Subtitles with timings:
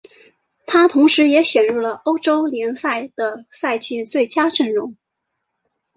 [0.65, 4.95] 他同时也入选了欧洲联赛的赛季最佳阵容。